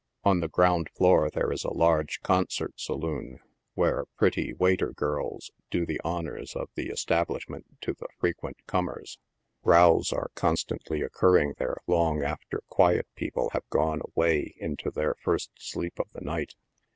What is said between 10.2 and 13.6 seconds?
constantly occurring there long after quiet people